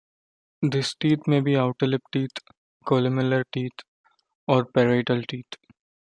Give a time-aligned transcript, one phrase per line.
[0.63, 2.31] These teeth may be outer lip teeth,
[2.87, 3.81] columellar teeth
[4.47, 5.53] or parietal teeth.